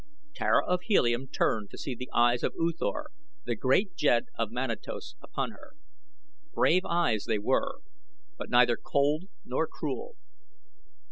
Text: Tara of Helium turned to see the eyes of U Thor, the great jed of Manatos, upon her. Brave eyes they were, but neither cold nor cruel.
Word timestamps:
Tara 0.33 0.65
of 0.65 0.81
Helium 0.85 1.27
turned 1.27 1.69
to 1.69 1.77
see 1.77 1.93
the 1.93 2.09
eyes 2.11 2.41
of 2.41 2.55
U 2.57 2.71
Thor, 2.75 3.11
the 3.45 3.55
great 3.55 3.95
jed 3.95 4.25
of 4.35 4.49
Manatos, 4.49 5.13
upon 5.21 5.51
her. 5.51 5.73
Brave 6.55 6.85
eyes 6.87 7.25
they 7.25 7.37
were, 7.37 7.81
but 8.35 8.49
neither 8.49 8.77
cold 8.77 9.25
nor 9.45 9.67
cruel. 9.67 10.15